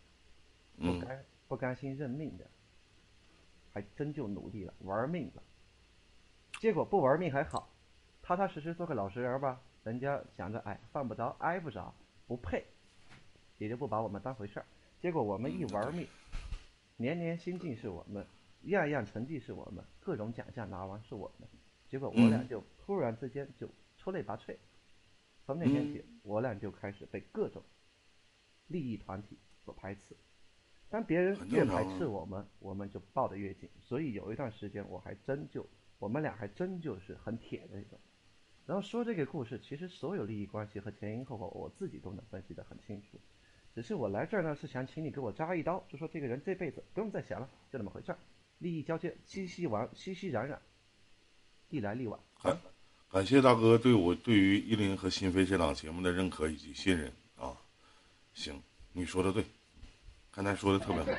[0.78, 2.46] 不嗯甘不甘心认命的，
[3.78, 5.42] 还真就努力了，玩命了。
[6.58, 7.70] 结果不玩命还好，
[8.20, 9.60] 踏踏实实做个老实人吧。
[9.84, 11.94] 人家想着，哎，犯不着，挨不着，
[12.26, 12.64] 不配，
[13.58, 14.66] 也就不把我们当回事儿。
[15.00, 16.08] 结果我们一玩命，
[16.96, 18.26] 年年新进是我们，
[18.62, 21.48] 样样成绩是我们，各种奖项拿完是我们。
[21.88, 24.56] 结果我俩嗯就突然之间就出类拔萃。
[25.46, 27.62] 从那天起，我俩就开始被各种
[28.66, 30.16] 利益团体所排斥。
[30.90, 33.68] 当别人越排斥我们，我们就抱得越紧。
[33.80, 35.66] 所以有一段时间，我还真就
[35.98, 37.98] 我们俩还真就是很铁的那种。
[38.66, 43.18] 然后说这个故事，其实所有利益关系和前因后果，我自己都能分析得很清楚。
[43.74, 48.18] 只是我来这儿呢，是想请你给我扎一刀，就说这个人这辈子不用再想了，就那么回事儿。
[48.58, 50.58] 利益交接，熙熙往熙熙攘攘，
[51.68, 52.18] 历来利往。
[52.42, 52.58] 感
[53.10, 57.56] 感谢大哥对我对于依林和新飞这档节目的认可以及信任啊。
[58.34, 58.60] 行，
[58.92, 59.44] 你说的对，
[60.30, 61.10] 刚才说的特别好，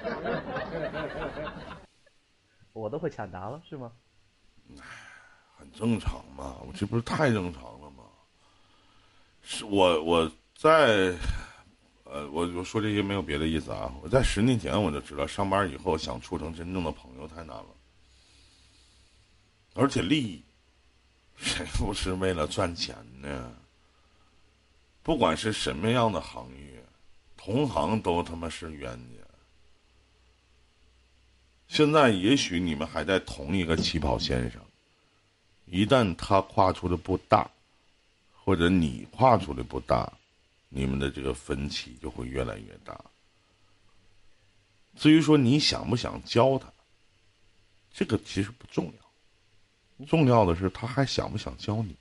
[2.73, 3.91] 我都会抢答了，是吗？
[5.57, 8.03] 很正常嘛，我这不是太正常了吗？
[9.41, 11.13] 是我我在
[12.03, 13.93] 呃我我我说这些没有别的意思啊！
[14.01, 17.65] 我在十年前我就知道，上班以后想处成真正的朋友太难了，
[19.73, 20.43] 而且利益，
[21.35, 23.51] 谁不是为了赚钱呢？
[25.03, 26.83] 不管是什么样的行业，
[27.41, 29.23] 同行都他妈是冤家。
[31.69, 34.61] 现在也许你们还在同一个起跑线上，
[35.65, 37.49] 一旦他跨出的不大，
[38.43, 40.11] 或者你跨出的不大。
[40.67, 42.99] 你们的这个分歧就会越来越大。
[44.97, 46.71] 至于说你想不想教他，
[47.91, 48.93] 这个其实不重
[49.97, 51.95] 要，重要的是他还想不想教你，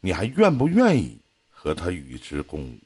[0.00, 1.18] 你还愿不愿意
[1.62, 2.76] 和他与之共舞？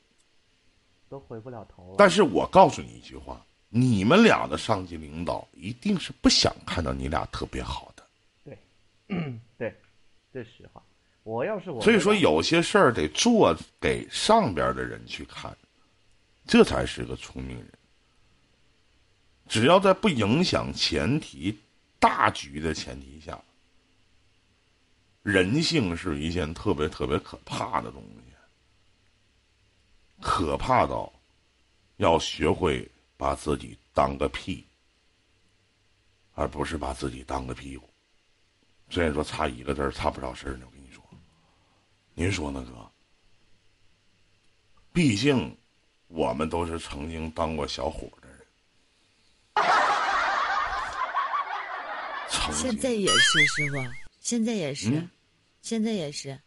[1.09, 1.95] 都回不了头。
[1.97, 8.07] 但是我告诉你一句话：你们俩的上级领导一定是不想看到你俩特别好的。
[8.45, 8.59] 对，
[9.57, 9.75] 对，
[10.31, 10.83] 这是实话。
[11.23, 15.57] 我要是我，所以说有些事儿得做给上边的人去看，
[16.47, 17.73] 这才是个聪明人。
[19.49, 21.59] 只要在不影响前提、
[21.99, 23.41] 大局的前提下，
[25.23, 28.36] 人性是一件特别特别可怕的东西，
[30.21, 31.13] 可怕到
[31.97, 34.67] 要学会把自己当个屁，
[36.35, 37.89] 而不是把自己当个屁股。
[38.89, 40.67] 虽然说差一个字儿，差不少事儿呢。
[42.19, 42.91] 您说呢，哥？
[44.91, 45.55] 毕竟，
[46.07, 48.39] 我们都是曾经当过小伙的人。
[52.55, 53.77] 现在也是师傅，
[54.19, 55.07] 现在也是，
[55.61, 56.41] 现在也是。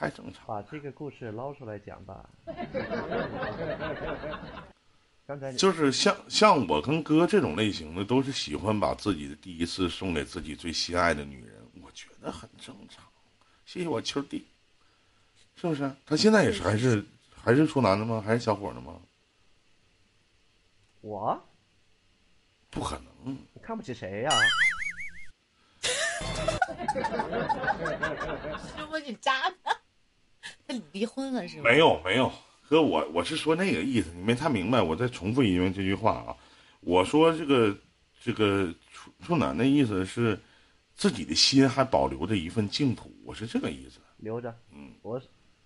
[0.00, 0.46] 太正常。
[0.46, 2.26] 把这个故事捞出来讲吧。
[5.26, 13.04] 刚才就是像像我跟哥这种类型的，都是喜欢把自己的第一次送给自己最心爱的女人，我觉得很正常。
[13.66, 14.46] 谢谢我秋弟，
[15.54, 15.92] 是不是？
[16.06, 17.04] 他现在也是还是
[17.36, 18.22] 还是处男的吗？
[18.24, 18.98] 还是小伙的吗？
[21.02, 21.38] 我
[22.70, 24.30] 不可能，你看不起谁呀？
[28.74, 29.70] 师傅，你渣呢？
[30.72, 31.64] 他离婚了是吗？
[31.64, 32.30] 没有没有，
[32.68, 34.80] 哥，我我是说那个意思，你没太明白。
[34.80, 36.36] 我再重复一遍这句话啊，
[36.80, 37.76] 我说这个
[38.20, 40.38] 这个处处男的意思是。
[40.96, 44.00] 自己的心还保留着一份净土，我是这个意思。
[44.18, 45.18] 留着，嗯，我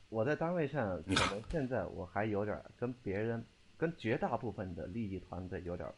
[0.09, 3.45] 我在单位上，可能现在我还有点跟别人、
[3.77, 5.93] 跟绝大部分的利益团队有点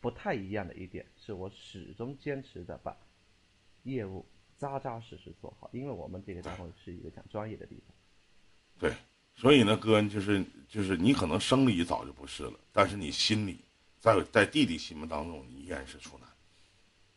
[0.00, 2.96] 不太一样的一点，是我始终坚持的把
[3.82, 4.24] 业务
[4.58, 7.94] 扎扎实实做好，因为我们这个单位是一个讲专业的地方。
[8.78, 8.92] 对，
[9.34, 13.64] 所以呢，哥就是就是你可能生理早就不是了，但是你心里
[13.98, 16.28] 在在弟弟心目当中，你依然是处男，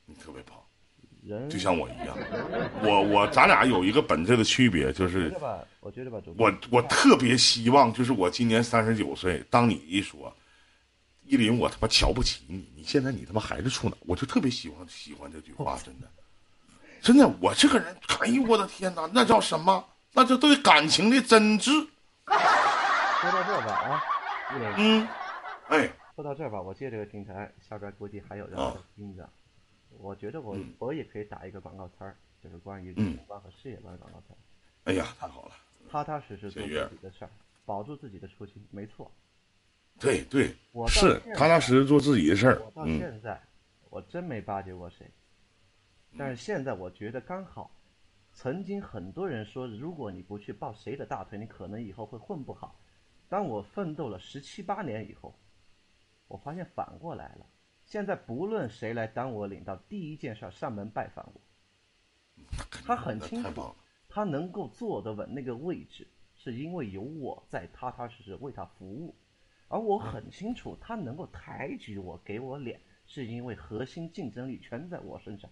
[0.05, 0.57] 你特别棒。
[1.47, 2.17] 就像我一样，
[2.81, 5.31] 我我咱俩有一个本质的区别，就是
[5.79, 10.35] 我觉得吧，我我特别希望，就是我今年三十九岁，当你一说，
[11.25, 16.09] 依林，我他妈瞧不起你，你现在你他妈还是处男，我就特别喜欢喜欢这句话， 真的，
[17.01, 19.83] 真的，我这个人，哎呦我的天哪，那叫什么？
[20.13, 21.71] 那叫对感情的真挚。
[22.25, 24.03] 说到这吧啊，
[24.77, 25.07] 嗯，
[25.67, 29.27] 哎，说到这吧，我借这个平台，下边估计还有人在听着。
[29.97, 34.37] 我觉得我我也可以打一个广告词儿，就是关于人生观和事业观的广告词儿。
[34.85, 35.51] 哎呀，太好了！
[35.91, 37.29] 踏踏实实做自己的事儿，
[37.65, 39.11] 保住自己的初心，没错。
[39.99, 42.61] 对对，我是踏踏实实做自己的事儿。
[42.65, 43.39] 我到现在，
[43.89, 45.09] 我真没巴结过谁。
[46.17, 47.71] 但是现在我觉得刚好，
[48.33, 52.79] 曾经很多人说，如果你不去抱谁的大腿，你可能以后会混不好。
[53.29, 55.33] 当我奋斗了十七八年以后，
[56.27, 57.45] 我发现反过来了。
[57.85, 61.41] 现在不论谁来当我领导，第一件事上门拜访我。
[62.85, 63.73] 他很清楚，
[64.09, 69.15] 他能够坐得稳那个位置，是因为有我在踏踏实实为他服务。
[69.67, 75.49] 而我很清楚，他能够抬举我、给我脸，是因为核心竞争力全在我身上。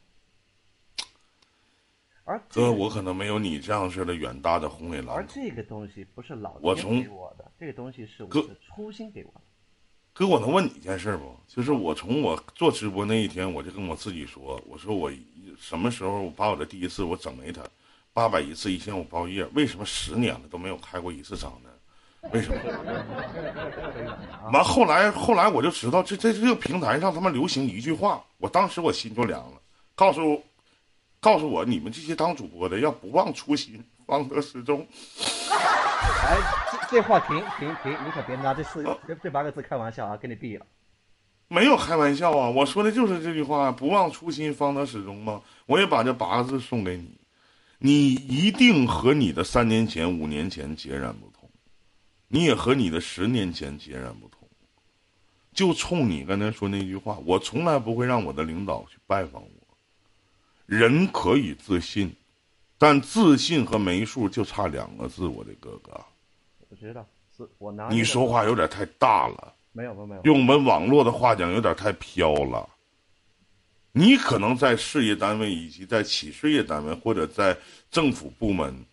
[2.30, 5.14] 而哥，我可能没有你这样式的远大的宏伟蓝图。
[5.14, 9.42] 而这个东西不是老天给我的，这个东西是我的初心给我的。
[10.14, 11.36] 哥，我能问你一件事不？
[11.48, 15.12] 就是我从我做直播那一天，我就跟我自己说，我说我
[15.58, 17.64] 什么时候把我的第一次我整没他，
[18.14, 21.70] 八百一次一千五包夜，为什么十年了都没有开过一次张呢？
[22.32, 22.60] 为什么？
[24.54, 29.60] 完后来后来我就知道，这在这个平台上他妈流行一句话，我当时我心就凉了，
[29.96, 30.40] 告诉
[31.20, 34.88] 告诉我你们这些当主播的要不忘初心，方得始终。
[36.22, 36.38] 哎，
[36.72, 37.92] 这这话停停停！
[38.06, 40.16] 你可别拿这四这这八个字开玩笑啊！
[40.18, 40.66] 给你毙了。
[41.48, 42.50] 没有开玩笑啊！
[42.50, 45.42] 我说的就是这句话，不忘初心，方得始终嘛？
[45.66, 47.20] 我也把这八个字送给你。
[47.80, 51.50] 你一定和你的三年前、五年前截然不同，
[52.28, 54.48] 你也和你的十年前截然不同。
[55.54, 59.59] 就冲你刚才说那句话，我从来不会让我的领导去拜访我。
[60.70, 62.16] 人可以自信，
[62.78, 65.92] 但自信和没数就差两个字，我的哥哥。
[66.70, 67.04] 我知道，
[67.36, 72.70] 是我拿你说话有点太大了，没有没有没有，用我们网络的话讲，有点太飘了。
[73.92, 77.58] 你可能在事业单位以及在企事业单位或者在
[77.90, 78.86] 政府部门，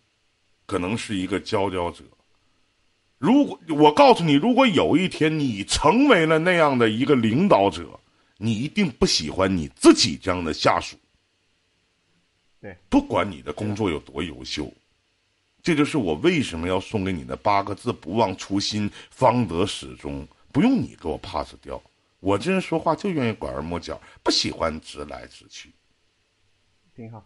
[0.65, 2.03] 可能是一个佼佼者。
[3.19, 7.87] 如果我告诉你，如果有一天你成为了那样的一个领导者，
[8.37, 10.97] 你一定不喜欢你自己这样的下属。
[12.59, 14.71] 对，不管你的工作有多优秀，
[15.61, 20.27] 这就是我为什么要送给你的八个字：不忘初心，方得始终。
[20.51, 21.79] 不用你给我 pass 掉，
[22.19, 25.71] 我这人说话就愿意拐弯抹角，不喜欢直来直去。
[26.95, 27.23] 挺好。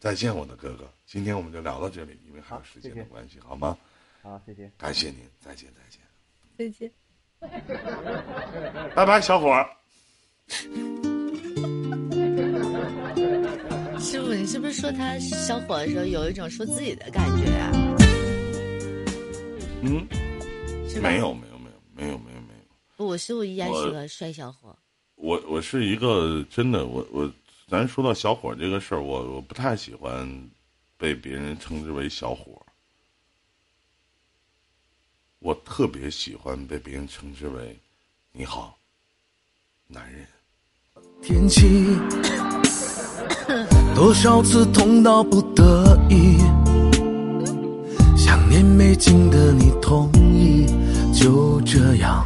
[0.00, 3.78] 再见，我的哥哥，今天我们就聊到这里，因为还有时间的关系，好吗？
[4.22, 4.68] 好，谢谢。
[4.76, 6.00] 感谢您，再见，再见，
[6.58, 6.90] 再见。
[8.96, 11.19] 拜拜，小伙儿。
[14.40, 17.70] 你是不是说他小伙的时候有一种说自己的感觉啊？
[19.82, 20.08] 嗯，
[20.88, 22.60] 是没有，没有，没有，没有，没有，没有。
[22.96, 24.74] 不，我是我依然是我个帅小伙。
[25.16, 27.30] 我我是一个真的，我我，
[27.68, 30.50] 咱说到小伙这个事儿，我我不太喜欢
[30.96, 32.64] 被别人称之为小伙，
[35.40, 37.78] 我特别喜欢被别人称之为
[38.32, 38.78] “你好，
[39.86, 40.26] 男人
[41.20, 41.66] 天气，
[43.94, 46.38] 多少次痛到不得已，
[48.16, 50.66] 想念没尽的你同意，
[51.12, 52.24] 就这样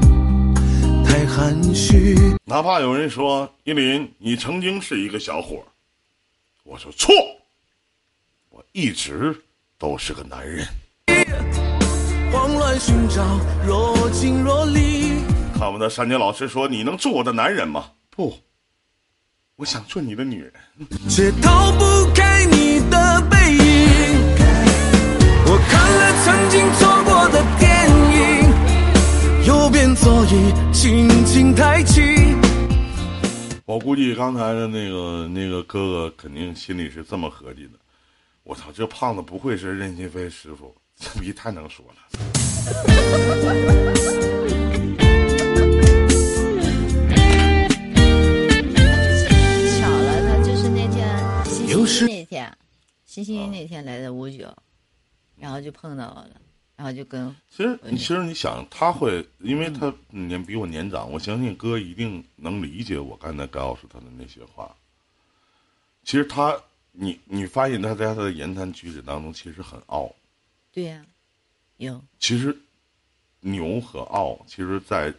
[1.04, 2.16] 太含蓄。”。
[2.44, 5.64] 哪怕有人说依林，你曾经是一个小伙儿，
[6.62, 7.14] 我说错，
[8.50, 9.34] 我一直
[9.78, 10.66] 都是个男人。
[12.32, 13.22] 慌乱寻找，
[13.66, 15.22] 若即若离。
[15.56, 18.36] 看我们的珊姐老师说：“你能做我的男人吗？”不，
[19.56, 20.52] 我想做你的女人。
[21.08, 23.60] 却逃不开你的背影。
[25.46, 32.34] 我看了曾经错过的电影，右边座椅轻轻抬起。
[33.64, 37.78] 我估计刚才的那个那个哥哥肯定心里是这么合计的：
[38.42, 41.94] 我操，这胖子不会是任心飞师傅，这逼太能说了。
[51.94, 52.58] 星有时期一那天，
[53.04, 54.54] 欣欣那天来的五九，
[55.36, 56.40] 然后就碰到我了，
[56.76, 64.74] 然后就跟其实你其实你想，他会，因为他年比我年长，我相信哥一定能理解我刚才告诉他的那些话。
[66.02, 66.60] 其实他，
[66.92, 70.12] 你你发现他在他的言谈举止当中其实很傲。
[70.72, 71.04] 对呀、
[71.76, 72.56] 有其实，
[73.40, 75.14] 牛和傲，其实在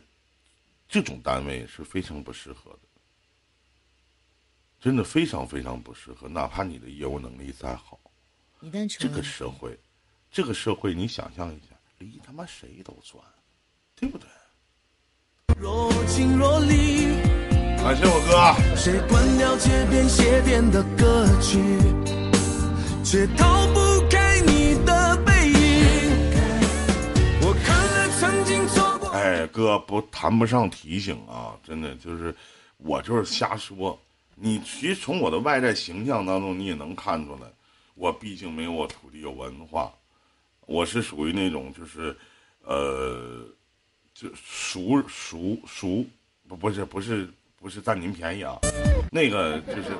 [0.88, 2.85] 这种单位是非常不适合的，
[4.86, 6.28] 真的非常非常不适合。
[6.28, 8.00] 哪怕你的业务能力再好，
[8.62, 9.76] 一旦这个社会，
[10.32, 13.20] 这个社会，你想象一下，离他妈谁都赚，
[13.96, 14.28] 对不对？
[15.60, 17.16] 若即若离，
[17.78, 21.58] 感谢我哥，谁关掉街边鞋店的歌曲，
[23.04, 26.22] 却逃不开你的背影。
[27.42, 29.10] 我看了曾经错过。
[29.10, 32.36] 哎，哥不谈不上提醒啊，真的就是
[32.78, 34.00] 我就是瞎说。
[34.38, 37.48] 你其实从我的外在形象当中，你也能看出来，
[37.94, 39.94] 我毕竟没有我土地有文化，
[40.66, 42.16] 我是属于那种就是，
[42.64, 43.48] 呃，
[44.14, 46.06] 就熟熟熟，
[46.50, 48.60] 不不是不是不是占您便宜啊，
[49.10, 49.98] 那个就是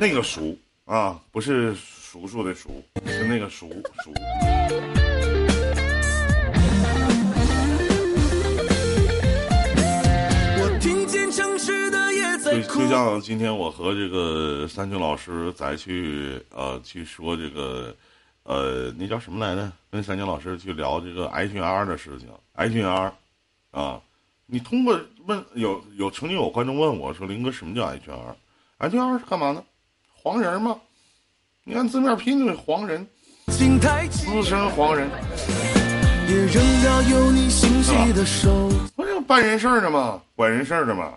[0.00, 3.70] 那个熟啊，不是叔叔的叔，是那个熟
[4.02, 4.12] 熟。
[12.74, 17.94] 就就像今天我和这个三军老师再去呃去说这个
[18.44, 19.70] 呃那叫什么来着？
[19.90, 23.12] 跟三军老师去聊这个 HR 的事情，HR，
[23.70, 24.00] 啊，
[24.46, 29.62] 你通过问有有曾经有观众问我说林哥什么叫 HR？HR 是干嘛呢？
[30.14, 30.76] 黄人吗？
[31.64, 33.06] 你看字面拼就是黄人，
[33.46, 35.08] 资深黄人，
[36.26, 37.48] 也扔掉有你
[38.12, 38.68] 的手。
[38.96, 40.22] 不是办人事儿的吗？
[40.34, 41.14] 管人事儿的吗？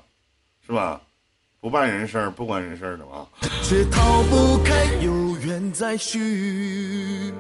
[0.66, 1.02] 是吧？
[1.66, 3.28] 不办人事儿，不管人事儿的吗？
[3.64, 7.34] 却逃不开有缘再续。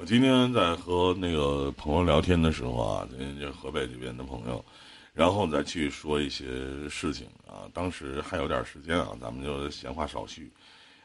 [0.00, 4.64] 我今天在和那个朋友聊天的时候啊，这这河北这边的朋友，
[5.12, 7.68] 然后再去说一些事情啊。
[7.74, 10.50] 当时还有点时间啊，咱们就闲话少叙。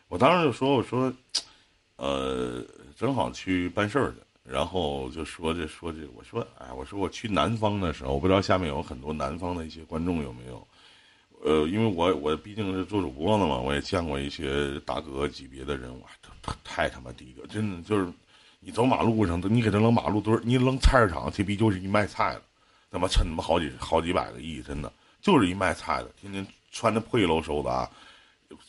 [0.07, 1.11] 我当时就说我说，
[1.97, 2.63] 呃，
[2.97, 10.65] 正好去办事儿去，然后就说这说这，我说哎，我说我去南方的时候，我不知道下面有很多南方的一些观众有没有。
[11.43, 16.03] 呃，因为我我毕竟是做主播的嘛，我也见过一些大哥级别的人，物，
[16.43, 18.07] 他太他妈低了，真的就是，
[18.59, 22.41] 你走马路上，你给他扔马路墩儿，你扔菜市场，这逼就是一卖菜的，
[22.91, 27.89] 他妈趁他妈好几好几百个亿，真的就是一卖菜的，天天穿的破衣喽嗖的啊，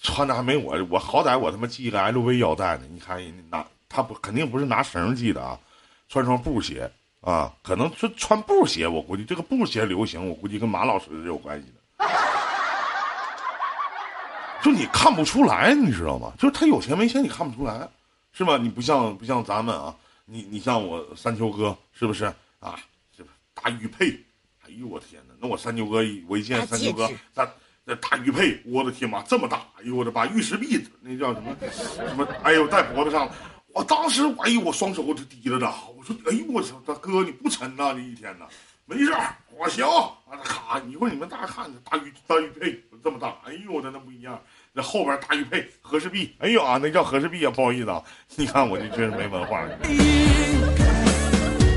[0.00, 5.60] 穿的还没我，我好歹我他妈系个 LV 腰带呢，你看人家拿他不肯定不是拿绳系的啊，
[6.08, 11.81] 穿双布鞋啊，可能是穿布鞋，我估计这个布鞋流行，我估计跟马老师是有关系的。
[14.62, 16.32] 就你看不出来，你知道吗？
[16.38, 17.88] 就是他有钱没钱，你看不出来，
[18.32, 18.56] 是吧？
[18.56, 19.94] 你不像不像咱们啊，
[20.24, 22.24] 你你像我三秋哥，是不是
[22.60, 22.78] 啊？
[23.16, 24.18] 是大玉佩，
[24.64, 25.34] 哎呦我天哪！
[25.40, 25.98] 那我三秋哥
[26.28, 27.48] 我一见三秋哥，那
[27.84, 29.58] 那大玉佩，我的天妈，这么大！
[29.78, 32.26] 哎呦我的把玉石币，那叫什么什么？
[32.44, 33.28] 哎呦戴脖子上，
[33.74, 37.92] 我当时哎呦我双手就提着的，我说哎呦我操，大哥你不沉呐？
[37.92, 38.46] 这一天呐，
[38.84, 39.12] 没事
[39.56, 39.84] 我行。
[39.86, 44.40] 啊咔，一会儿你们大家看，大玉大玉佩这么大，哎呦我的那不一样。
[44.72, 48.02] 那后边大玉佩和氏璧，哎呦啊，那叫和氏璧啊，不好意思啊，
[48.36, 49.60] 你看我这真是没文化。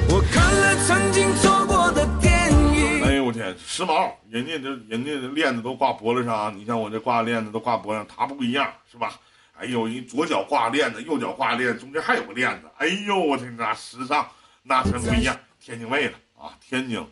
[0.08, 3.04] 我看了曾经错过的电影。
[3.04, 4.10] 哎呦我天，时髦！
[4.30, 9.20] 人家这人家的链子都挂脖子上，你像我这挂链子都挂脖子上，他不一样是吧？
[9.58, 12.70] 哎呦，人左脚挂链子，右脚挂链子，中间还有个链子。
[12.78, 14.26] 哎呦我天，那时尚
[14.64, 15.38] 那真不一样。
[15.60, 16.14] 天津卫的
[16.46, 17.06] 啊，天津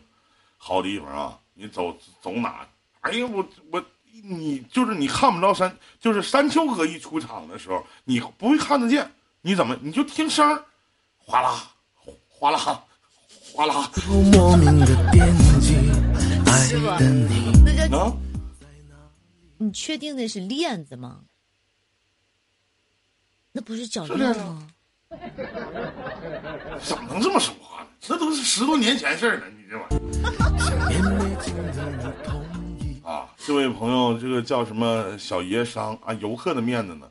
[0.56, 2.66] 好地方啊，你走走哪？
[3.00, 3.84] 哎呀我我。
[4.26, 9.10] 你就是你看不着山，就是山丘哥一出场的时候，你不会看得见，
[9.42, 10.64] 你怎么你就听声儿，
[11.18, 11.68] 哗啦，
[12.28, 12.84] 哗啦，
[13.52, 13.90] 哗啦。
[13.92, 14.00] 师
[16.78, 16.88] 傅，
[17.64, 18.16] 那叫
[19.58, 21.22] 你确定那是链子吗？
[23.50, 24.68] 那不是脚链吗？
[26.80, 27.52] 怎么能这么说？
[28.06, 30.00] 这都是十多年前事儿了，你这玩意儿。
[33.02, 36.12] 啊，这位朋友，这个叫什么小爷商啊？
[36.14, 37.10] 游客的面子呢，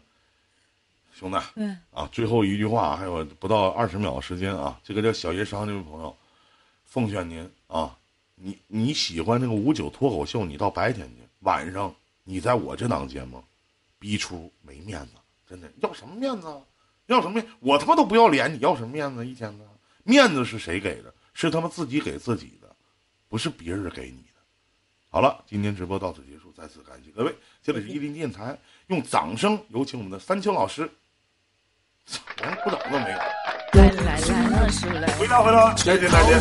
[1.12, 1.38] 兄弟。
[1.56, 1.76] 嗯。
[1.92, 4.80] 啊，最后一句话，还有不到二十秒时间啊。
[4.84, 6.16] 这个叫小爷商这位朋友，
[6.86, 7.98] 奉劝您啊，
[8.36, 11.92] 你你喜欢那个五九脱口秀，你到白天去，晚上
[12.24, 13.44] 你在我这档节目，
[13.98, 15.14] 逼出没面子，
[15.50, 16.48] 真的要什么面子？
[17.08, 17.48] 要什么面？
[17.62, 19.26] 我他妈都不要脸，你要什么面子？
[19.26, 19.66] 一天呢？
[20.04, 21.14] 面子是谁给的？
[21.34, 22.76] 是他们自己给自己的，
[23.28, 24.40] 不是别人给你的。
[25.10, 27.36] 好了，今天直播到此结束，再次感谢各位。
[27.64, 28.56] 这里是伊林电台，
[28.88, 30.90] 用掌声有请我们的三秋老师。
[32.38, 33.18] 连鼓掌都没有。
[33.74, 34.20] 来来
[35.00, 35.18] 来。
[35.18, 36.40] 回答回答，谢谢大家。